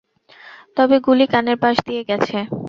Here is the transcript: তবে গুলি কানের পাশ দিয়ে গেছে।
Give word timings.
তবে 0.77 0.95
গুলি 1.05 1.25
কানের 1.31 1.57
পাশ 1.63 1.75
দিয়ে 1.87 2.03
গেছে। 2.09 2.37